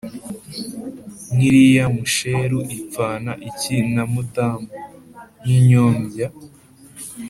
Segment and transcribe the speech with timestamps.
[1.33, 4.67] nk’iriya Musheru ipfana iki na Mutamu”?
[5.41, 6.27] Nk’inyombya